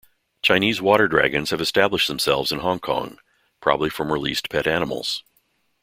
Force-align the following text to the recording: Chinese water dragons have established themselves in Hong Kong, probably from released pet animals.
Chinese 0.41 0.81
water 0.81 1.07
dragons 1.07 1.51
have 1.51 1.61
established 1.61 2.07
themselves 2.07 2.51
in 2.51 2.57
Hong 2.57 2.79
Kong, 2.79 3.19
probably 3.59 3.91
from 3.91 4.11
released 4.11 4.49
pet 4.49 4.65
animals. 4.65 5.23